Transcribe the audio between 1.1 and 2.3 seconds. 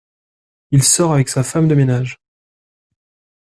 avec sa femme de ménage.